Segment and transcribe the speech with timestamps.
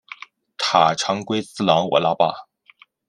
[0.57, 2.33] 濑长龟次郎我那霸。